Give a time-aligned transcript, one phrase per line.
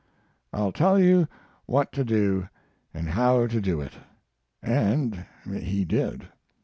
[0.51, 1.27] I'll tell you
[1.67, 2.49] what to do
[2.91, 3.93] and how to do it."
[4.63, 6.27] And he did.